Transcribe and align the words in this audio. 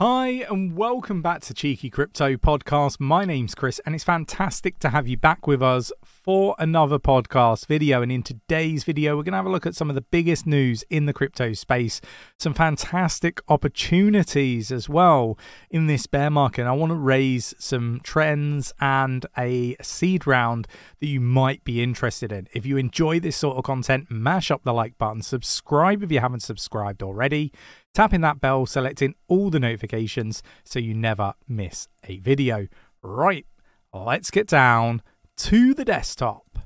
Hi, 0.00 0.46
and 0.48 0.76
welcome 0.76 1.22
back 1.22 1.40
to 1.40 1.52
Cheeky 1.52 1.90
Crypto 1.90 2.36
Podcast. 2.36 3.00
My 3.00 3.24
name's 3.24 3.56
Chris, 3.56 3.80
and 3.84 3.96
it's 3.96 4.04
fantastic 4.04 4.78
to 4.78 4.90
have 4.90 5.08
you 5.08 5.16
back 5.16 5.48
with 5.48 5.60
us 5.60 5.90
for 6.28 6.54
another 6.58 6.98
podcast 6.98 7.64
video. 7.64 8.02
And 8.02 8.12
in 8.12 8.22
today's 8.22 8.84
video, 8.84 9.16
we're 9.16 9.22
going 9.22 9.32
to 9.32 9.38
have 9.38 9.46
a 9.46 9.50
look 9.50 9.64
at 9.64 9.74
some 9.74 9.88
of 9.88 9.94
the 9.94 10.02
biggest 10.02 10.46
news 10.46 10.84
in 10.90 11.06
the 11.06 11.14
crypto 11.14 11.54
space, 11.54 12.02
some 12.38 12.52
fantastic 12.52 13.40
opportunities 13.48 14.70
as 14.70 14.90
well 14.90 15.38
in 15.70 15.86
this 15.86 16.06
bear 16.06 16.28
market. 16.28 16.60
And 16.60 16.68
I 16.68 16.74
want 16.74 16.90
to 16.90 16.96
raise 16.96 17.54
some 17.58 18.00
trends 18.02 18.74
and 18.78 19.24
a 19.38 19.74
seed 19.80 20.26
round 20.26 20.68
that 21.00 21.06
you 21.06 21.18
might 21.18 21.64
be 21.64 21.82
interested 21.82 22.30
in. 22.30 22.46
If 22.52 22.66
you 22.66 22.76
enjoy 22.76 23.20
this 23.20 23.38
sort 23.38 23.56
of 23.56 23.64
content, 23.64 24.10
mash 24.10 24.50
up 24.50 24.64
the 24.64 24.74
like 24.74 24.98
button, 24.98 25.22
subscribe 25.22 26.02
if 26.02 26.12
you 26.12 26.20
haven't 26.20 26.42
subscribed 26.42 27.02
already 27.02 27.54
tapping 27.94 28.20
that 28.20 28.38
bell, 28.38 28.66
selecting 28.66 29.14
all 29.28 29.48
the 29.48 29.58
notifications 29.58 30.42
so 30.62 30.78
you 30.78 30.92
never 30.92 31.32
miss 31.48 31.88
a 32.04 32.18
video. 32.18 32.68
Right, 33.00 33.46
let's 33.94 34.30
get 34.30 34.46
down 34.46 35.00
to 35.38 35.74
the 35.74 35.84
desktop. 35.84 36.58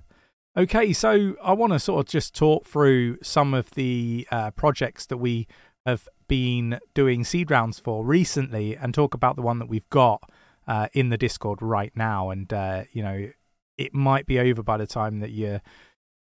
Okay, 0.57 0.93
so 0.93 1.35
I 1.43 1.53
want 1.53 1.73
to 1.73 1.79
sort 1.79 2.01
of 2.01 2.11
just 2.11 2.35
talk 2.35 2.67
through 2.67 3.19
some 3.23 3.55
of 3.55 3.71
the 3.71 4.27
uh, 4.31 4.51
projects 4.51 5.07
that 5.07 5.17
we 5.17 5.47
have 5.87 6.09
been 6.29 6.79
doing 6.95 7.25
seed 7.25 7.51
rounds 7.51 7.79
for 7.79 8.05
recently 8.05 8.77
and 8.77 8.93
talk 8.93 9.15
about 9.15 9.37
the 9.37 9.43
one 9.43 9.59
that 9.59 9.69
we've 9.69 9.89
got 9.89 10.31
uh, 10.67 10.89
in 10.93 11.09
the 11.09 11.17
Discord 11.17 11.63
right 11.63 11.93
now. 11.95 12.31
And, 12.31 12.53
uh, 12.53 12.85
you 12.93 13.03
know, 13.03 13.29
it 13.79 13.95
might 13.95 14.27
be 14.27 14.39
over 14.39 14.63
by 14.63 14.77
the 14.77 14.87
time 14.87 15.21
that 15.21 15.31
you, 15.31 15.61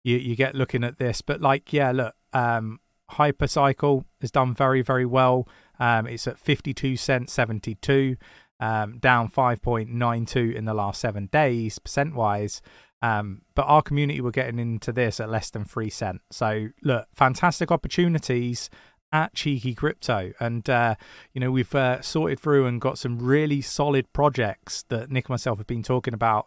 you, 0.03 0.17
you 0.17 0.35
get 0.35 0.55
looking 0.55 0.83
at 0.83 0.97
this. 0.97 1.21
But, 1.21 1.41
like, 1.41 1.73
yeah, 1.73 1.91
look, 1.91 2.15
um, 2.33 2.79
Hypercycle 3.11 4.05
has 4.21 4.31
done 4.31 4.53
very, 4.53 4.81
very 4.81 5.05
well. 5.05 5.47
Um, 5.79 6.07
it's 6.07 6.27
at 6.27 6.39
52 6.39 6.95
cents 6.95 7.33
72, 7.33 8.15
um, 8.61 8.99
down 8.99 9.29
5.92 9.29 10.55
in 10.55 10.65
the 10.65 10.73
last 10.73 11.01
seven 11.01 11.25
days, 11.25 11.79
percent 11.79 12.15
wise. 12.15 12.61
Um, 13.01 13.41
but 13.55 13.63
our 13.63 13.81
community 13.81 14.21
were 14.21 14.31
getting 14.31 14.59
into 14.59 14.93
this 14.93 15.19
at 15.19 15.29
less 15.29 15.49
than 15.49 15.65
three 15.65 15.89
cent. 15.89 16.21
So 16.29 16.69
look, 16.83 17.07
fantastic 17.13 17.71
opportunities 17.71 18.69
at 19.11 19.33
Cheeky 19.33 19.73
Crypto, 19.73 20.31
and 20.39 20.69
uh, 20.69 20.95
you 21.33 21.41
know 21.41 21.51
we've 21.51 21.73
uh, 21.73 22.01
sorted 22.01 22.39
through 22.39 22.67
and 22.67 22.79
got 22.79 22.97
some 22.97 23.17
really 23.17 23.59
solid 23.59 24.13
projects 24.13 24.85
that 24.89 25.11
Nick 25.11 25.25
and 25.25 25.31
myself 25.31 25.57
have 25.57 25.67
been 25.67 25.83
talking 25.83 26.13
about 26.13 26.45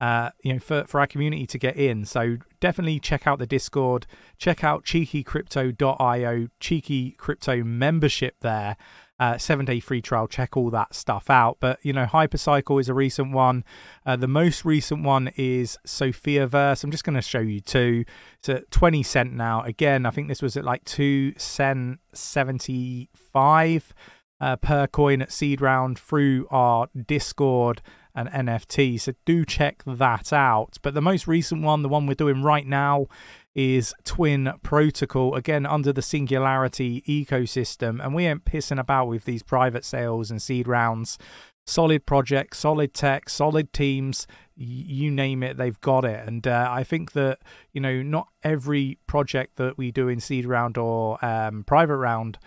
uh, 0.00 0.30
you 0.42 0.52
know, 0.52 0.58
for, 0.58 0.84
for 0.84 1.00
our 1.00 1.06
community 1.06 1.46
to 1.46 1.58
get 1.58 1.76
in. 1.76 2.04
So 2.04 2.36
definitely 2.60 3.00
check 3.00 3.26
out 3.26 3.38
the 3.38 3.46
Discord, 3.46 4.06
check 4.38 4.62
out 4.62 4.84
cheekycrypto.io, 4.84 6.48
cheeky 6.60 7.12
crypto 7.12 7.64
membership 7.64 8.36
there. 8.40 8.76
Uh, 9.20 9.38
seven 9.38 9.64
day 9.64 9.78
free 9.78 10.02
trial, 10.02 10.26
check 10.26 10.56
all 10.56 10.70
that 10.70 10.92
stuff 10.92 11.30
out. 11.30 11.58
But 11.60 11.78
you 11.82 11.92
know, 11.92 12.04
Hypercycle 12.04 12.80
is 12.80 12.88
a 12.88 12.94
recent 12.94 13.32
one. 13.32 13.64
Uh, 14.04 14.16
the 14.16 14.26
most 14.26 14.64
recent 14.64 15.04
one 15.04 15.30
is 15.36 15.78
Sophia 15.86 16.48
Verse. 16.48 16.82
I'm 16.82 16.90
just 16.90 17.04
going 17.04 17.14
to 17.14 17.22
show 17.22 17.38
you 17.38 17.60
two. 17.60 18.04
It's 18.38 18.48
at 18.48 18.70
20 18.72 19.04
cent 19.04 19.32
now. 19.32 19.62
Again, 19.62 20.04
I 20.04 20.10
think 20.10 20.26
this 20.26 20.42
was 20.42 20.56
at 20.56 20.64
like 20.64 20.84
two 20.84 21.32
cent 21.36 22.00
75 22.12 23.94
uh, 24.40 24.56
per 24.56 24.86
coin 24.88 25.22
at 25.22 25.32
seed 25.32 25.60
round 25.60 25.98
through 25.98 26.46
our 26.50 26.88
Discord 27.06 27.82
and 28.14 28.28
NFT. 28.28 29.00
So 29.00 29.12
do 29.24 29.44
check 29.44 29.82
that 29.86 30.32
out. 30.32 30.78
But 30.82 30.94
the 30.94 31.00
most 31.00 31.26
recent 31.26 31.62
one, 31.62 31.82
the 31.82 31.88
one 31.88 32.06
we're 32.06 32.14
doing 32.14 32.42
right 32.42 32.66
now, 32.66 33.06
is 33.54 33.94
Twin 34.04 34.52
Protocol, 34.62 35.34
again 35.34 35.64
under 35.66 35.92
the 35.92 36.02
Singularity 36.02 37.02
ecosystem. 37.02 38.04
And 38.04 38.14
we 38.14 38.26
ain't 38.26 38.44
pissing 38.44 38.80
about 38.80 39.06
with 39.06 39.24
these 39.24 39.42
private 39.42 39.84
sales 39.84 40.30
and 40.30 40.42
seed 40.42 40.66
rounds. 40.66 41.18
Solid 41.66 42.04
projects, 42.04 42.58
solid 42.58 42.92
tech, 42.92 43.30
solid 43.30 43.72
teams, 43.72 44.26
you 44.54 45.10
name 45.10 45.42
it, 45.42 45.56
they've 45.56 45.80
got 45.80 46.04
it. 46.04 46.28
And 46.28 46.46
uh, 46.46 46.68
I 46.70 46.84
think 46.84 47.12
that, 47.12 47.38
you 47.72 47.80
know, 47.80 48.02
not 48.02 48.28
every 48.42 48.98
project 49.06 49.56
that 49.56 49.78
we 49.78 49.90
do 49.90 50.08
in 50.08 50.20
seed 50.20 50.44
round 50.44 50.76
or 50.76 51.24
um, 51.24 51.64
private 51.64 51.96
round 51.96 52.38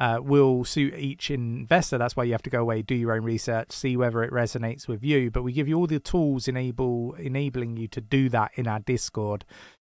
uh, 0.00 0.18
will 0.20 0.64
suit 0.64 0.94
each 0.94 1.30
investor. 1.30 1.98
That's 1.98 2.16
why 2.16 2.24
you 2.24 2.32
have 2.32 2.42
to 2.42 2.50
go 2.50 2.62
away, 2.62 2.82
do 2.82 2.96
your 2.96 3.12
own 3.12 3.22
research, 3.22 3.70
see 3.70 3.96
whether 3.96 4.24
it 4.24 4.32
resonates 4.32 4.88
with 4.88 5.04
you. 5.04 5.30
But 5.30 5.44
we 5.44 5.52
give 5.52 5.68
you 5.68 5.78
all 5.78 5.86
the 5.86 6.00
tools 6.00 6.48
enable 6.48 7.14
enabling 7.14 7.76
you 7.76 7.86
to 7.88 8.00
do 8.00 8.28
that 8.30 8.50
in 8.56 8.66
our 8.66 8.80
Discord. 8.80 9.44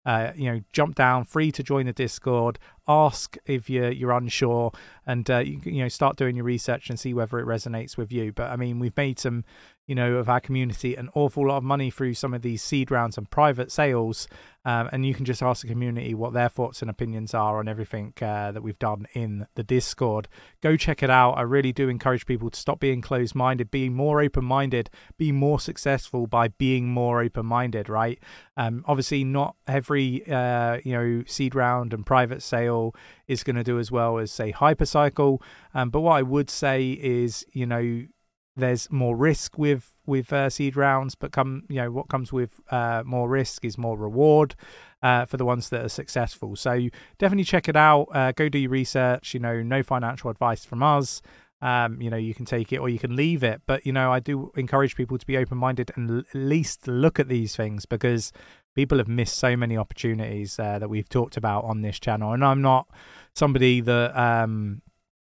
Uh, 0.06 0.32
you 0.36 0.52
know, 0.52 0.62
jump 0.72 0.96
down, 0.96 1.24
free 1.24 1.52
to 1.52 1.64
join 1.64 1.88
the 1.88 1.94
Discord. 1.94 2.60
Ask 2.88 3.38
if 3.46 3.70
you're 3.70 3.92
you're 3.92 4.12
unsure, 4.12 4.72
and 5.06 5.30
uh, 5.30 5.40
you, 5.40 5.60
you 5.64 5.82
know, 5.82 5.88
start 5.88 6.16
doing 6.16 6.36
your 6.36 6.46
research 6.46 6.90
and 6.90 7.00
see 7.00 7.14
whether 7.14 7.40
it 7.40 7.46
resonates 7.46 7.98
with 7.98 8.12
you. 8.12 8.32
But 8.32 8.52
I 8.52 8.56
mean, 8.56 8.80
we've 8.80 8.96
made 8.96 9.20
some 9.20 9.44
you 9.88 9.96
know, 9.96 10.16
of 10.16 10.29
our 10.29 10.40
community 10.40 10.96
an 10.96 11.09
awful 11.13 11.47
lot 11.47 11.57
of 11.57 11.63
money 11.63 11.90
through 11.91 12.13
some 12.13 12.34
of 12.34 12.41
these 12.41 12.63
seed 12.63 12.91
rounds 12.91 13.18
and 13.18 13.29
private 13.29 13.72
sales. 13.72 14.28
Um, 14.68 14.90
and 14.91 15.06
you 15.06 15.13
can 15.13 15.25
just 15.25 15.44
ask 15.44 15.62
the 15.62 15.68
community 15.68 16.16
what 16.16 16.34
their 16.34 16.50
thoughts 16.50 16.81
and 16.81 16.90
opinions 16.90 17.35
are 17.35 17.59
on 17.59 17.68
everything 17.68 18.13
uh, 18.19 18.51
that 18.51 18.63
we've 18.63 18.79
done 18.79 19.06
in 19.13 19.45
the 19.53 19.63
Discord. 19.63 20.28
Go 20.62 20.75
check 20.75 21.03
it 21.03 21.09
out. 21.12 21.34
I 21.34 21.41
really 21.41 21.72
do 21.72 21.88
encourage 21.88 22.25
people 22.25 22.50
to 22.50 22.59
stop 22.59 22.79
being 22.79 23.00
closed 23.00 23.35
minded, 23.35 23.69
be 23.69 23.90
more 23.90 24.24
open 24.24 24.44
minded, 24.44 24.90
be 25.19 25.31
more 25.31 25.59
successful 25.59 26.25
by 26.25 26.47
being 26.47 26.88
more 26.88 27.22
open 27.22 27.45
minded, 27.45 27.90
right? 27.90 28.18
Um, 28.57 28.84
obviously, 28.88 29.24
not 29.24 29.56
every, 29.68 30.28
uh, 30.28 30.79
you 30.84 30.94
know, 30.94 31.24
seed 31.28 31.53
round 31.53 31.94
and 31.94 32.03
private 32.03 32.41
sale 32.41 32.95
is 33.28 33.44
going 33.44 33.57
to 33.57 33.63
do 33.63 33.78
as 33.78 33.91
well 33.91 34.18
as, 34.18 34.31
say, 34.31 34.51
Hypercycle. 34.51 35.41
Um, 35.75 35.91
but 35.91 36.01
what 36.01 36.13
I 36.13 36.24
would 36.24 36.50
say 36.50 36.90
is, 36.90 37.45
you 37.51 37.68
know, 37.68 38.07
there's 38.56 38.90
more 38.92 39.16
risk 39.16 39.58
with 39.58 39.92
with 40.06 40.32
uh, 40.32 40.50
seed 40.50 40.76
rounds, 40.76 41.16
but 41.16 41.32
come 41.32 41.64
you 41.68 41.78
know 41.78 41.92
what 41.92 42.08
comes 42.08 42.32
with 42.32 42.62
uh, 42.72 43.04
more 43.06 43.30
risk 43.30 43.66
is 43.66 43.78
more 43.78 43.98
reward 43.98 44.56
uh, 45.02 45.26
for 45.26 45.38
the 45.38 45.46
ones 45.46 45.70
that 45.70 45.84
are 45.84 45.90
successful. 45.90 46.56
So 46.56 46.90
definitely 47.18 47.44
check 47.44 47.68
it 47.68 47.76
out. 47.76 48.08
Uh, 48.14 48.32
go 48.32 48.50
do 48.50 48.58
your 48.58 48.72
research. 48.72 49.34
You 49.34 49.40
know, 49.40 49.62
no 49.62 49.84
financial 49.84 50.30
advice 50.30 50.66
from 50.66 50.84
us. 50.84 51.22
Um, 51.62 52.02
you 52.02 52.10
know, 52.10 52.18
you 52.18 52.34
can 52.34 52.46
take 52.46 52.72
it 52.74 52.78
or 52.78 52.90
you 52.90 53.00
can 53.00 53.16
leave 53.16 53.44
it, 53.44 53.62
but 53.66 53.86
you 53.86 53.94
know, 53.94 54.12
I 54.12 54.20
do 54.20 54.52
encourage 54.56 54.96
people 54.96 55.18
to 55.18 55.26
be 55.26 55.38
open 55.38 55.58
minded 55.58 55.92
and 55.96 56.20
at 56.20 56.26
least 56.36 56.88
look 56.88 57.20
at 57.20 57.28
these 57.28 57.56
things 57.56 57.86
because 57.86 58.32
people 58.76 58.98
have 58.98 59.08
missed 59.08 59.38
so 59.38 59.56
many 59.56 59.78
opportunities 59.78 60.60
uh, 60.60 60.78
that 60.80 60.90
we've 60.90 61.10
talked 61.10 61.38
about 61.38 61.64
on 61.64 61.82
this 61.82 61.98
channel. 61.98 62.34
And 62.34 62.44
I'm 62.44 62.62
not 62.62 62.88
somebody 63.34 63.82
that 63.82 64.16
um, 64.20 64.82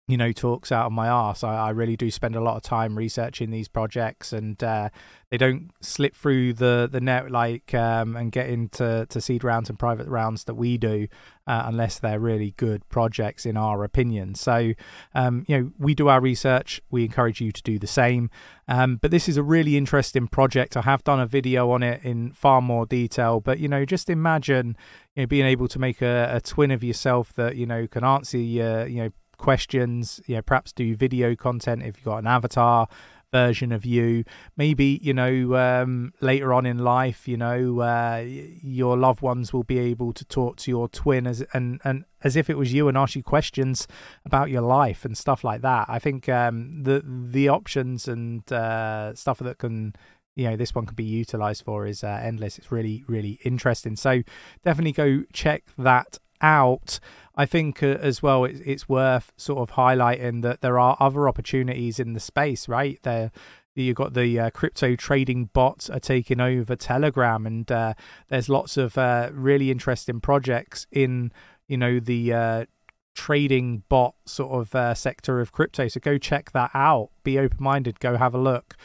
you 0.08 0.16
know, 0.16 0.32
talks 0.32 0.72
out 0.72 0.86
of 0.86 0.94
my 0.94 1.08
ass. 1.08 1.44
I, 1.44 1.56
I, 1.56 1.70
really 1.72 1.98
do 1.98 2.10
spend 2.10 2.38
a 2.38 2.42
lot 2.42 2.56
of 2.56 2.62
time 2.62 2.98
researching 2.98 3.52
these 3.52 3.68
projects, 3.68 4.32
and 4.32 4.62
uh, 4.64 4.90
they 5.30 5.38
don't 5.38 5.72
slip 5.82 6.16
through 6.16 6.54
the 6.54 6.88
the 6.90 7.02
net 7.02 7.30
like 7.30 7.74
um, 7.74 8.16
and 8.16 8.32
get 8.32 8.50
into 8.50 9.06
to 9.10 9.20
seed 9.20 9.44
rounds 9.44 9.70
and 9.70 9.78
private 9.78 10.08
rounds 10.08 10.46
that 10.46 10.56
we 10.56 10.78
do, 10.78 11.10
uh, 11.46 11.64
unless 11.66 12.00
they're 12.00 12.22
really 12.22 12.52
good 12.56 12.88
projects 12.88 13.46
in 13.46 13.58
our 13.58 13.84
opinion. 13.84 14.36
So, 14.36 14.72
um, 15.14 15.44
you 15.46 15.58
know, 15.58 15.72
we 15.78 15.94
do 15.94 16.08
our 16.08 16.22
research. 16.22 16.82
We 16.90 17.04
encourage 17.04 17.42
you 17.42 17.52
to 17.52 17.62
do 17.62 17.78
the 17.78 17.86
same. 17.86 18.30
Um, 18.70 18.96
but 19.02 19.12
this 19.12 19.28
is 19.28 19.36
a 19.36 19.44
really 19.44 19.76
interesting 19.76 20.30
project. 20.30 20.78
I 20.78 20.84
have 20.84 21.04
done 21.04 21.20
a 21.20 21.28
video 21.28 21.70
on 21.72 21.84
it 21.84 22.02
in 22.04 22.32
far 22.32 22.62
more 22.62 22.86
detail. 22.86 23.42
But 23.42 23.60
you 23.60 23.68
know, 23.68 23.84
just 23.84 24.10
imagine 24.10 24.78
you 25.16 25.24
know 25.24 25.28
being 25.28 25.46
able 25.46 25.68
to 25.68 25.80
make 25.80 26.02
a, 26.02 26.30
a 26.34 26.40
twin 26.40 26.72
of 26.72 26.82
yourself 26.82 27.34
that 27.34 27.58
you 27.58 27.66
know 27.66 27.88
can 27.88 28.06
answer 28.06 28.38
your 28.38 28.88
you 28.88 29.04
know 29.04 29.10
questions. 29.38 30.22
Know, 30.28 30.42
perhaps 30.42 30.72
do 30.72 30.96
video 30.96 31.36
content 31.36 31.84
if 31.84 31.98
you've 31.98 32.06
got 32.06 32.18
an 32.18 32.28
avatar 32.28 32.88
version 33.32 33.72
of 33.72 33.86
you. 33.86 34.24
Maybe 34.56 35.00
you 35.02 35.14
know 35.14 35.56
um, 35.56 36.14
later 36.22 36.54
on 36.54 36.66
in 36.66 36.80
life, 36.80 37.28
you 37.28 37.38
know, 37.38 37.80
uh, 37.80 38.24
your 38.26 38.98
loved 38.98 39.22
ones 39.22 39.54
will 39.54 39.64
be 39.64 39.80
able 39.80 40.14
to 40.14 40.26
talk 40.26 40.58
to 40.58 40.72
your 40.72 40.88
twin 40.88 41.28
as 41.28 41.42
and 41.54 41.82
and 41.84 42.06
as 42.24 42.36
if 42.36 42.50
it 42.50 42.58
was 42.58 42.74
you 42.74 42.88
and 42.88 42.98
ask 42.98 43.16
you 43.16 43.24
questions 43.24 43.88
about 44.26 44.50
your 44.50 44.62
life 44.62 45.06
and 45.06 45.18
stuff 45.18 45.44
like 45.44 45.62
that. 45.62 45.86
I 45.88 46.00
think 46.00 46.28
um, 46.30 46.84
the 46.84 47.04
the 47.06 47.50
options 47.50 48.08
and 48.08 48.50
uh, 48.52 49.14
stuff 49.16 49.40
that 49.40 49.58
can 49.58 49.94
you 50.36 50.46
know 50.50 50.56
this 50.56 50.74
one 50.74 50.86
can 50.86 50.96
be 50.96 51.04
utilized 51.04 51.64
for 51.64 51.86
is 51.86 52.04
uh, 52.04 52.20
endless. 52.22 52.58
It's 52.58 52.72
really 52.72 53.04
really 53.08 53.40
interesting. 53.44 53.96
So 53.96 54.22
definitely 54.64 54.94
go 54.94 55.24
check 55.34 55.64
that 55.78 56.20
out. 56.42 57.00
I 57.36 57.46
think 57.46 57.84
uh, 57.84 57.98
as 58.02 58.24
well, 58.24 58.46
it's, 58.46 58.60
it's 58.66 58.90
worth 58.90 59.32
sort 59.38 59.60
of 59.60 59.76
highlighting 59.76 60.42
that 60.42 60.62
there 60.62 60.80
are 60.80 60.98
other 61.00 61.28
opportunities 61.28 62.00
in 62.00 62.14
the 62.14 62.20
space, 62.20 62.68
right? 62.68 63.00
There, 63.04 63.32
you've 63.76 63.96
got 63.96 64.14
the 64.14 64.40
uh, 64.40 64.50
crypto 64.50 64.96
trading 64.96 65.46
bots 65.54 65.90
are 65.90 66.00
taking 66.00 66.40
over 66.40 66.76
Telegram, 66.76 67.46
and 67.46 67.72
uh, 67.72 67.94
there's 68.30 68.50
lots 68.50 68.78
of 68.78 68.98
uh, 68.98 69.30
really 69.34 69.70
interesting 69.70 70.20
projects 70.20 70.88
in 70.92 71.32
you 71.68 71.78
know 71.78 72.00
the 72.00 72.34
uh, 72.34 72.66
trading 73.14 73.84
bot 73.90 74.16
sort 74.26 74.62
of 74.62 74.76
uh, 74.76 74.94
sector 74.94 75.40
of 75.40 75.52
crypto. 75.52 75.88
So 75.88 76.00
go 76.00 76.18
check 76.18 76.52
that 76.52 76.72
out. 76.74 77.10
Be 77.24 77.38
open 77.38 77.58
minded. 77.60 78.00
Go 78.00 78.18
have 78.18 78.34
a 78.34 78.40
look. 78.40 78.76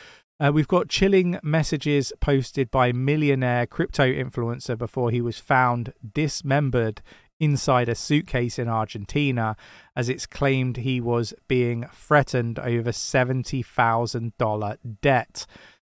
Uh, 0.41 0.51
we've 0.53 0.67
got 0.67 0.89
chilling 0.89 1.39
messages 1.43 2.13
posted 2.21 2.71
by 2.71 2.91
millionaire 2.91 3.67
crypto 3.67 4.11
influencer 4.13 4.77
before 4.77 5.11
he 5.11 5.21
was 5.21 5.39
found 5.39 5.93
dismembered 6.15 7.01
inside 7.43 7.89
a 7.89 7.95
suitcase 7.97 8.57
in 8.57 8.69
Argentina 8.69 9.57
as 9.97 10.09
it's 10.09 10.27
claimed 10.27 10.77
he 10.77 11.01
was 11.01 11.35
being 11.49 11.85
threatened 11.93 12.61
over 12.61 12.91
$70,000 12.91 14.79
debt. 15.01 15.47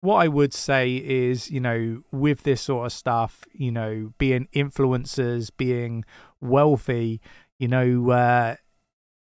What 0.02 0.16
I 0.16 0.28
would 0.28 0.56
say 0.56 0.96
is, 0.96 1.52
you 1.52 1.60
know, 1.60 2.02
with 2.12 2.42
this 2.44 2.62
sort 2.62 2.88
of 2.88 2.94
stuff, 2.94 3.44
you 3.54 3.72
know, 3.72 4.14
being 4.18 4.48
influencers, 4.56 5.52
being 5.56 6.04
wealthy, 6.42 7.22
you 7.60 7.68
know, 7.68 8.10
uh, 8.10 8.56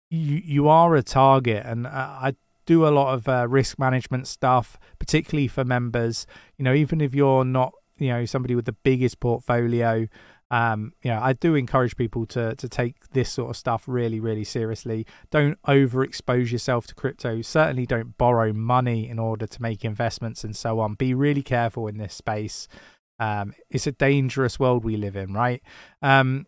you 0.09 0.41
you 0.43 0.67
are 0.67 0.95
a 0.95 1.03
target, 1.03 1.63
and 1.65 1.85
uh, 1.85 1.89
I 1.89 2.33
do 2.65 2.87
a 2.87 2.89
lot 2.89 3.13
of 3.13 3.27
uh, 3.27 3.47
risk 3.47 3.77
management 3.77 4.27
stuff, 4.27 4.79
particularly 4.97 5.47
for 5.47 5.63
members. 5.63 6.25
You 6.57 6.65
know, 6.65 6.73
even 6.73 7.01
if 7.01 7.13
you're 7.13 7.45
not, 7.45 7.73
you 7.97 8.09
know, 8.09 8.25
somebody 8.25 8.55
with 8.55 8.65
the 8.65 8.73
biggest 8.73 9.19
portfolio, 9.19 10.07
um, 10.51 10.93
you 11.03 11.11
know, 11.11 11.19
I 11.21 11.33
do 11.33 11.55
encourage 11.55 11.95
people 11.95 12.25
to 12.27 12.55
to 12.55 12.67
take 12.69 13.09
this 13.11 13.29
sort 13.31 13.51
of 13.51 13.57
stuff 13.57 13.83
really, 13.87 14.19
really 14.19 14.43
seriously. 14.43 15.05
Don't 15.29 15.61
overexpose 15.63 16.51
yourself 16.51 16.87
to 16.87 16.95
crypto. 16.95 17.41
Certainly, 17.41 17.85
don't 17.85 18.17
borrow 18.17 18.51
money 18.51 19.07
in 19.07 19.19
order 19.19 19.45
to 19.45 19.61
make 19.61 19.85
investments 19.85 20.43
and 20.43 20.55
so 20.55 20.79
on. 20.79 20.95
Be 20.95 21.13
really 21.13 21.43
careful 21.43 21.87
in 21.87 21.97
this 21.97 22.15
space. 22.15 22.67
Um, 23.19 23.53
it's 23.69 23.85
a 23.85 23.91
dangerous 23.91 24.59
world 24.59 24.83
we 24.83 24.95
live 24.97 25.15
in, 25.15 25.33
right? 25.33 25.61
Um, 26.01 26.47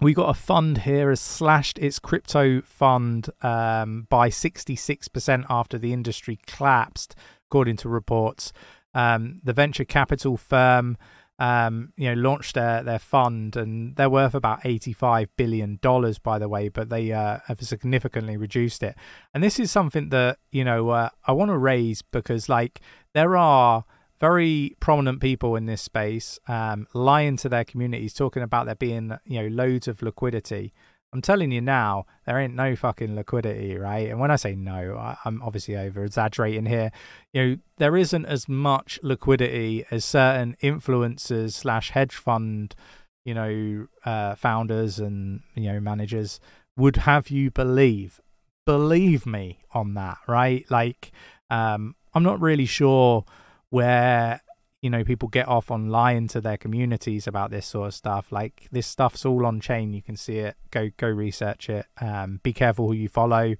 we 0.00 0.12
got 0.12 0.28
a 0.28 0.34
fund 0.34 0.78
here 0.78 1.10
has 1.10 1.20
slashed 1.20 1.78
its 1.78 1.98
crypto 1.98 2.62
fund 2.62 3.30
um, 3.42 4.06
by 4.10 4.28
66% 4.28 5.44
after 5.48 5.78
the 5.78 5.92
industry 5.92 6.38
collapsed, 6.46 7.14
according 7.48 7.76
to 7.76 7.88
reports. 7.88 8.52
Um, 8.92 9.40
the 9.44 9.52
venture 9.52 9.84
capital 9.84 10.36
firm, 10.36 10.96
um, 11.38 11.92
you 11.96 12.08
know, 12.14 12.20
launched 12.20 12.54
their, 12.54 12.82
their 12.82 12.98
fund, 12.98 13.56
and 13.56 13.96
they're 13.96 14.10
worth 14.10 14.34
about 14.34 14.60
85 14.64 15.28
billion 15.36 15.78
dollars, 15.82 16.18
by 16.18 16.38
the 16.38 16.48
way, 16.48 16.68
but 16.68 16.90
they 16.90 17.12
uh, 17.12 17.38
have 17.46 17.60
significantly 17.60 18.36
reduced 18.36 18.82
it. 18.82 18.94
And 19.32 19.42
this 19.42 19.58
is 19.58 19.70
something 19.70 20.10
that 20.10 20.38
you 20.52 20.64
know 20.64 20.90
uh, 20.90 21.10
I 21.26 21.32
want 21.32 21.50
to 21.50 21.58
raise 21.58 22.02
because, 22.02 22.48
like, 22.48 22.80
there 23.14 23.36
are 23.36 23.84
very 24.20 24.76
prominent 24.80 25.20
people 25.20 25.56
in 25.56 25.66
this 25.66 25.82
space 25.82 26.38
um, 26.46 26.86
lying 26.94 27.36
to 27.38 27.48
their 27.48 27.64
communities, 27.64 28.14
talking 28.14 28.42
about 28.42 28.66
there 28.66 28.76
being 28.76 29.12
you 29.24 29.42
know 29.42 29.48
loads 29.48 29.88
of 29.88 30.02
liquidity. 30.02 30.72
I'm 31.14 31.22
telling 31.22 31.52
you 31.52 31.60
now, 31.60 32.06
there 32.26 32.40
ain't 32.40 32.56
no 32.56 32.74
fucking 32.74 33.14
liquidity, 33.14 33.78
right? 33.78 34.10
And 34.10 34.18
when 34.18 34.32
I 34.32 34.36
say 34.36 34.56
no, 34.56 34.96
I, 34.96 35.16
am 35.24 35.40
obviously 35.44 35.76
over 35.76 36.04
exaggerating 36.04 36.66
here. 36.66 36.90
You 37.32 37.42
know, 37.42 37.56
there 37.78 37.96
isn't 37.96 38.26
as 38.26 38.48
much 38.48 38.98
liquidity 39.00 39.84
as 39.92 40.04
certain 40.04 40.56
influencers 40.60 41.52
slash 41.52 41.90
hedge 41.90 42.16
fund, 42.16 42.74
you 43.24 43.32
know, 43.32 43.86
uh, 44.04 44.34
founders 44.34 44.98
and 44.98 45.42
you 45.54 45.72
know 45.72 45.78
managers 45.78 46.40
would 46.76 46.96
have 46.96 47.30
you 47.30 47.52
believe. 47.52 48.20
Believe 48.66 49.24
me 49.24 49.60
on 49.70 49.94
that, 49.94 50.18
right? 50.26 50.68
Like, 50.68 51.12
um, 51.48 51.94
I'm 52.12 52.24
not 52.24 52.40
really 52.40 52.66
sure 52.66 53.24
where 53.70 54.40
you 54.84 54.90
know 54.90 55.02
people 55.02 55.30
get 55.30 55.48
off 55.48 55.70
on 55.70 55.88
lying 55.88 56.28
to 56.28 56.42
their 56.42 56.58
communities 56.58 57.26
about 57.26 57.50
this 57.50 57.64
sort 57.64 57.88
of 57.88 57.94
stuff. 57.94 58.30
Like 58.30 58.68
this 58.70 58.86
stuff's 58.86 59.24
all 59.24 59.46
on 59.46 59.58
chain. 59.58 59.94
You 59.94 60.02
can 60.02 60.14
see 60.14 60.36
it. 60.36 60.56
Go 60.70 60.90
go 60.98 61.08
research 61.08 61.70
it. 61.70 61.86
Um, 62.02 62.40
be 62.42 62.52
careful 62.52 62.88
who 62.88 62.92
you 62.92 63.08
follow. 63.08 63.54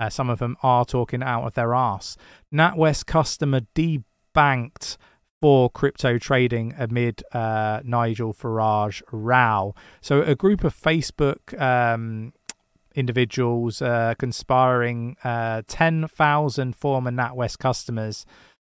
Uh, 0.00 0.10
some 0.10 0.28
of 0.28 0.40
them 0.40 0.56
are 0.64 0.84
talking 0.84 1.22
out 1.22 1.44
of 1.44 1.54
their 1.54 1.72
ass 1.72 2.16
natwest 2.52 3.06
customer 3.06 3.60
debanked 3.76 4.96
for 5.40 5.70
crypto 5.70 6.18
trading 6.18 6.74
amid 6.76 7.22
uh, 7.32 7.80
nigel 7.84 8.34
farage 8.34 9.00
row. 9.12 9.76
So 10.00 10.22
a 10.22 10.34
group 10.34 10.64
of 10.64 10.74
facebook 10.74 11.56
um, 11.60 12.32
individuals 12.96 13.80
uh, 13.80 14.14
conspiring 14.18 15.16
uh, 15.22 15.62
10,000 15.68 16.76
former 16.76 17.10
NatWest 17.10 17.58
customers 17.58 18.26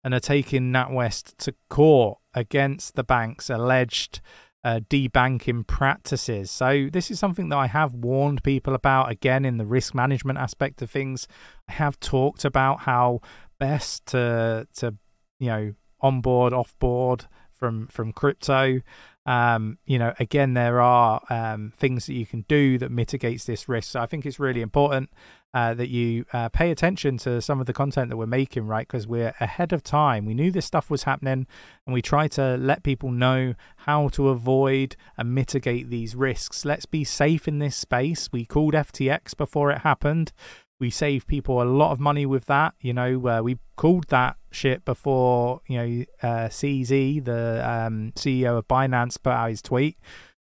and 0.05 0.13
are 0.13 0.19
taking 0.19 0.71
NatWest 0.71 1.35
to 1.37 1.55
court 1.67 2.19
against 2.35 2.93
the 2.93 3.03
bank's 3.03 3.49
alleged 3.49 4.21
uh, 4.63 4.79
debanking 4.87 5.65
practices. 5.65 6.51
So 6.51 6.89
this 6.93 7.09
is 7.09 7.17
something 7.17 7.49
that 7.49 7.57
I 7.57 7.65
have 7.65 7.95
warned 7.95 8.43
people 8.43 8.75
about 8.75 9.09
again 9.11 9.45
in 9.45 9.57
the 9.57 9.65
risk 9.65 9.95
management 9.95 10.37
aspect 10.37 10.83
of 10.83 10.91
things. 10.91 11.27
I 11.67 11.73
have 11.73 11.99
talked 11.99 12.45
about 12.45 12.81
how 12.81 13.21
best 13.59 14.05
to 14.07 14.67
to 14.75 14.93
you 15.39 15.47
know 15.47 15.73
onboard, 16.01 16.53
offboard 16.53 17.25
from 17.51 17.87
from 17.87 18.13
crypto. 18.13 18.81
Um, 19.25 19.79
you 19.87 19.97
know, 19.97 20.13
again, 20.19 20.53
there 20.53 20.81
are 20.81 21.19
um, 21.31 21.73
things 21.75 22.05
that 22.05 22.13
you 22.13 22.27
can 22.27 22.45
do 22.47 22.77
that 22.77 22.91
mitigates 22.91 23.45
this 23.45 23.67
risk. 23.67 23.93
So 23.93 24.01
I 24.01 24.05
think 24.05 24.23
it's 24.23 24.39
really 24.39 24.61
important 24.61 25.09
uh, 25.55 25.73
that 25.73 25.87
you 25.87 26.25
uh, 26.33 26.49
pay 26.49 26.69
attention 26.69 27.17
to 27.17 27.41
some 27.41 27.61
of 27.61 27.65
the 27.65 27.71
content 27.71 28.09
that 28.09 28.17
we're 28.17 28.25
making, 28.25 28.67
right? 28.67 28.85
Because 28.85 29.07
we're 29.07 29.33
ahead 29.39 29.71
of 29.71 29.83
time. 29.83 30.25
We 30.25 30.33
knew 30.33 30.51
this 30.51 30.65
stuff 30.65 30.89
was 30.89 31.03
happening, 31.03 31.47
and 31.87 31.93
we 31.93 32.01
try 32.01 32.27
to 32.27 32.57
let 32.57 32.83
people 32.83 33.09
know 33.09 33.53
how 33.77 34.09
to 34.09 34.27
avoid 34.27 34.97
and 35.17 35.33
mitigate 35.33 35.89
these 35.89 36.13
risks. 36.13 36.65
Let's 36.65 36.85
be 36.85 37.05
safe 37.05 37.47
in 37.47 37.59
this 37.59 37.77
space. 37.77 38.29
We 38.33 38.43
called 38.43 38.73
FTX 38.73 39.37
before 39.37 39.71
it 39.71 39.79
happened. 39.79 40.33
We 40.77 40.89
saved 40.89 41.25
people 41.25 41.61
a 41.61 41.63
lot 41.63 41.93
of 41.93 42.01
money 42.01 42.25
with 42.25 42.47
that. 42.47 42.73
You 42.81 42.91
know, 42.91 43.25
uh, 43.25 43.41
we 43.41 43.57
called 43.77 44.09
that 44.09 44.35
shit 44.51 44.83
before, 44.83 45.61
you 45.67 45.77
know, 45.77 46.05
uh, 46.21 46.49
CZ, 46.49 47.23
the 47.23 47.65
um, 47.65 48.11
CEO 48.17 48.57
of 48.57 48.67
Binance, 48.67 49.17
put 49.23 49.31
out 49.31 49.51
his 49.51 49.61
tweet 49.61 49.97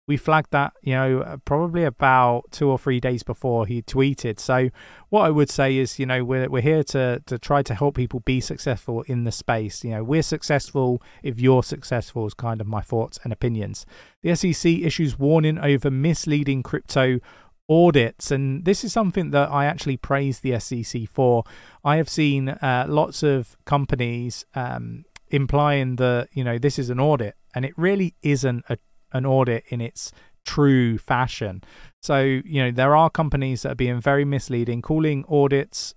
we 0.06 0.16
flagged 0.16 0.50
that, 0.50 0.72
you 0.82 0.94
know, 0.94 1.20
uh, 1.20 1.37
probably 1.44 1.84
about 1.84 2.50
two 2.50 2.69
or 2.69 2.78
three 2.78 2.99
days 2.99 3.22
before 3.22 3.66
he 3.66 3.82
tweeted. 3.82 4.40
So 4.40 4.70
what 5.10 5.22
I 5.22 5.31
would 5.31 5.49
say 5.49 5.76
is, 5.76 5.99
you 5.99 6.06
know, 6.06 6.25
we're 6.25 6.49
we're 6.49 6.62
here 6.62 6.82
to 6.84 7.22
to 7.25 7.38
try 7.38 7.62
to 7.62 7.75
help 7.75 7.94
people 7.94 8.20
be 8.20 8.40
successful 8.40 9.02
in 9.02 9.25
the 9.25 9.32
space. 9.32 9.84
You 9.84 9.93
know, 9.93 10.04
we're 10.04 10.22
successful 10.22 11.00
if 11.22 11.38
you're 11.38 11.62
successful 11.62 12.26
is 12.26 12.34
kind 12.34 12.60
of 12.60 12.66
my 12.66 12.81
thoughts 12.81 13.19
and 13.22 13.32
opinions. 13.32 13.87
The 14.22 14.34
SEC 14.34 14.72
issues 14.72 15.19
warning 15.19 15.58
over 15.58 15.90
misleading 15.90 16.62
crypto 16.62 17.20
audits 17.69 18.31
and 18.31 18.64
this 18.64 18.82
is 18.84 18.93
something 18.93 19.31
that 19.31 19.50
I 19.50 19.66
actually 19.66 19.96
praise 19.96 20.40
the 20.40 20.58
SEC 20.58 21.08
for. 21.08 21.44
I 21.84 21.96
have 21.96 22.08
seen 22.08 22.49
uh, 22.49 22.87
lots 22.88 23.22
of 23.22 23.56
companies 23.64 24.44
um, 24.54 25.04
implying 25.31 25.96
that, 25.96 26.28
you 26.32 26.43
know, 26.43 26.58
this 26.58 26.78
is 26.78 26.90
an 26.90 26.99
audit 26.99 27.37
and 27.54 27.64
it 27.64 27.72
really 27.76 28.14
isn't 28.22 28.64
a 28.69 28.78
an 29.12 29.26
audit 29.26 29.64
in 29.69 29.81
its 29.81 30.12
true 30.44 30.99
fashion. 30.99 31.62
So, 32.00 32.20
you 32.20 32.62
know, 32.62 32.70
there 32.70 32.97
are 32.97 33.11
companies 33.11 33.62
that 33.62 33.73
are 33.73 33.76
being 33.76 34.00
very 34.00 34.25
misleading, 34.25 34.82
calling 34.82 35.25
audits, 35.29 35.94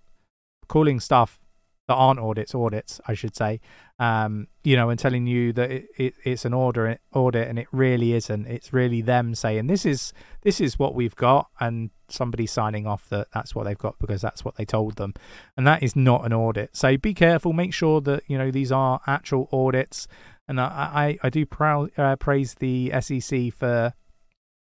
calling 0.68 1.00
stuff 1.00 1.42
that 1.88 1.94
aren't 1.94 2.20
audits 2.20 2.56
audits, 2.56 3.00
I 3.07 3.14
should 3.14 3.36
say, 3.36 3.62
um, 4.00 4.48
you 4.64 4.76
know, 4.76 4.90
and 4.90 5.00
telling 5.00 5.28
you 5.28 5.54
that 5.54 5.72
it, 5.72 5.88
it, 5.98 6.14
it's 6.24 6.45
an 6.45 6.54
order 6.54 6.98
audit 7.14 7.48
and 7.48 7.60
it 7.60 7.68
really 7.72 8.14
isn't. 8.14 8.48
It's 8.48 8.74
really 8.74 9.02
them 9.02 9.36
saying 9.36 9.68
this 9.68 9.86
is 9.86 10.12
this 10.42 10.60
is 10.60 10.80
what 10.80 10.95
we've 10.95 11.16
got, 11.16 11.50
and 11.60 11.92
somebody 12.10 12.48
signing 12.48 12.88
off 12.88 13.07
that 13.10 13.28
that's 13.34 13.54
what 13.54 13.66
they've 13.66 13.78
got 13.78 14.00
because 14.00 14.22
that's 14.22 14.44
what 14.44 14.56
they 14.56 14.66
told 14.66 14.95
them, 14.95 15.14
and 15.56 15.68
that 15.68 15.84
is 15.84 15.95
not 15.95 16.26
an 16.26 16.34
audit. 16.34 16.76
So 16.76 16.98
be 16.98 17.14
careful. 17.14 17.54
Make 17.54 17.74
sure 17.74 18.02
that 18.02 18.24
you 18.28 18.38
know 18.38 18.50
these 18.50 18.72
are 18.72 19.02
actual 19.06 19.48
audits 19.52 20.07
and 20.47 20.59
I 20.59 21.18
I, 21.23 21.28
I 21.28 21.30
do 21.30 21.45
proud, 21.45 21.92
uh, 21.97 22.16
praise 22.16 22.56
the 22.56 22.92
SEC 22.99 23.54
for 23.54 23.94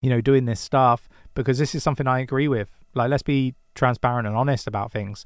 you 0.01 0.09
know 0.09 0.21
doing 0.21 0.45
this 0.45 0.59
stuff 0.59 1.09
because 1.33 1.57
this 1.57 1.75
is 1.75 1.83
something 1.83 2.07
I 2.07 2.19
agree 2.19 2.47
with. 2.47 2.69
Like, 2.93 3.09
let's 3.09 3.23
be 3.23 3.55
transparent 3.75 4.27
and 4.27 4.35
honest 4.35 4.67
about 4.67 4.91
things. 4.91 5.25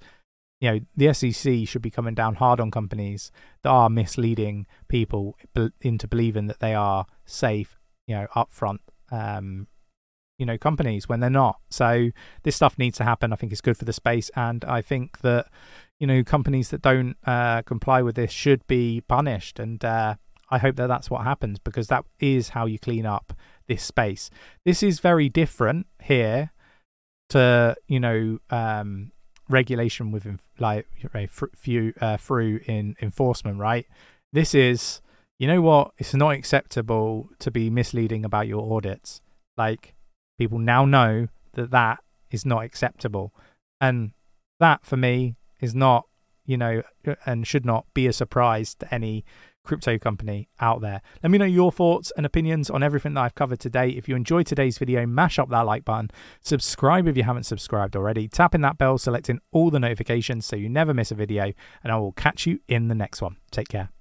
You 0.59 0.71
know, 0.71 0.79
the 0.95 1.13
SEC 1.13 1.67
should 1.67 1.81
be 1.81 1.91
coming 1.91 2.13
down 2.13 2.35
hard 2.35 2.59
on 2.59 2.71
companies 2.71 3.31
that 3.63 3.69
are 3.69 3.89
misleading 3.89 4.65
people 4.87 5.35
into 5.81 6.07
believing 6.07 6.47
that 6.47 6.59
they 6.59 6.73
are 6.73 7.05
safe. 7.25 7.77
You 8.07 8.15
know, 8.15 8.27
upfront. 8.35 8.79
Um, 9.11 9.67
you 10.39 10.45
know, 10.45 10.57
companies 10.57 11.07
when 11.07 11.19
they're 11.19 11.29
not. 11.29 11.59
So 11.69 12.09
this 12.43 12.55
stuff 12.55 12.77
needs 12.77 12.97
to 12.97 13.03
happen. 13.03 13.31
I 13.31 13.35
think 13.35 13.51
it's 13.51 13.61
good 13.61 13.77
for 13.77 13.85
the 13.85 13.93
space, 13.93 14.29
and 14.35 14.65
I 14.65 14.81
think 14.81 15.19
that 15.19 15.47
you 15.99 16.07
know 16.07 16.23
companies 16.23 16.69
that 16.69 16.81
don't 16.81 17.15
uh, 17.25 17.61
comply 17.63 18.01
with 18.01 18.15
this 18.15 18.31
should 18.31 18.65
be 18.67 19.01
punished. 19.07 19.59
And 19.59 19.83
uh, 19.85 20.15
I 20.53 20.59
hope 20.59 20.75
that 20.75 20.85
that's 20.85 21.09
what 21.09 21.23
happens 21.23 21.57
because 21.57 21.87
that 21.87 22.05
is 22.19 22.49
how 22.49 22.67
you 22.67 22.77
clean 22.77 23.07
up 23.07 23.33
this 23.67 23.81
space. 23.81 24.29
This 24.65 24.83
is 24.83 24.99
very 24.99 25.27
different 25.27 25.87
here 25.99 26.51
to 27.29 27.75
you 27.87 27.99
know 27.99 28.37
um, 28.51 29.11
regulation 29.49 30.11
with 30.11 30.27
like 30.59 30.85
few 31.55 31.93
uh, 31.99 32.17
through 32.17 32.59
in 32.67 32.95
enforcement, 33.01 33.57
right? 33.57 33.87
This 34.31 34.53
is 34.53 35.01
you 35.39 35.47
know 35.47 35.59
what? 35.59 35.91
It's 35.97 36.13
not 36.13 36.35
acceptable 36.35 37.29
to 37.39 37.49
be 37.49 37.71
misleading 37.71 38.23
about 38.23 38.47
your 38.47 38.75
audits. 38.77 39.21
Like 39.57 39.95
people 40.37 40.59
now 40.59 40.85
know 40.85 41.29
that 41.53 41.71
that 41.71 42.03
is 42.29 42.45
not 42.45 42.63
acceptable, 42.63 43.33
and 43.81 44.11
that 44.59 44.85
for 44.85 44.97
me 44.97 45.35
is 45.61 45.73
not 45.73 46.05
you 46.45 46.57
know 46.57 46.83
and 47.25 47.47
should 47.47 47.65
not 47.65 47.87
be 47.95 48.05
a 48.05 48.13
surprise 48.13 48.75
to 48.75 48.93
any 48.93 49.25
crypto 49.63 49.97
company 49.97 50.49
out 50.59 50.81
there. 50.81 51.01
Let 51.21 51.31
me 51.31 51.37
know 51.37 51.45
your 51.45 51.71
thoughts 51.71 52.11
and 52.17 52.25
opinions 52.25 52.69
on 52.69 52.83
everything 52.83 53.13
that 53.13 53.21
I've 53.21 53.35
covered 53.35 53.59
today. 53.59 53.89
If 53.89 54.07
you 54.07 54.15
enjoyed 54.15 54.45
today's 54.45 54.77
video, 54.77 55.05
mash 55.05 55.39
up 55.39 55.49
that 55.49 55.61
like 55.61 55.85
button, 55.85 56.11
subscribe 56.41 57.07
if 57.07 57.17
you 57.17 57.23
haven't 57.23 57.43
subscribed 57.43 57.95
already, 57.95 58.27
tap 58.27 58.53
in 58.53 58.61
that 58.61 58.77
bell, 58.77 58.97
selecting 58.97 59.39
all 59.51 59.69
the 59.69 59.79
notifications 59.79 60.45
so 60.45 60.55
you 60.55 60.69
never 60.69 60.93
miss 60.93 61.11
a 61.11 61.15
video, 61.15 61.53
and 61.83 61.93
I 61.93 61.97
will 61.97 62.11
catch 62.11 62.45
you 62.45 62.59
in 62.67 62.87
the 62.87 62.95
next 62.95 63.21
one. 63.21 63.37
Take 63.51 63.69
care. 63.69 63.92